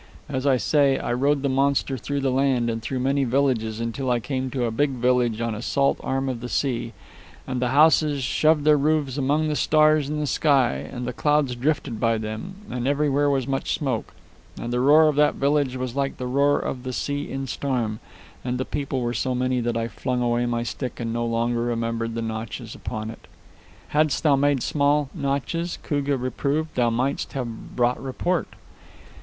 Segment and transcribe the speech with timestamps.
[0.27, 4.09] As I say, I rode the monster through the land, and through many villages, until
[4.09, 6.93] I came to a big village on a salt arm of the sea.
[7.45, 11.55] And the houses shoved their roofs among the stars in the sky, and the clouds
[11.55, 14.15] drifted by them, and everywhere was much smoke.
[14.59, 17.99] And the roar of that village was like the roar of the sea in storm,
[18.43, 21.61] and the people were so many that I flung away my stick and no longer
[21.61, 23.27] remembered the notches upon it."
[23.89, 28.47] "Hadst thou made small notches," Koogah reproved, "thou mightst have brought report."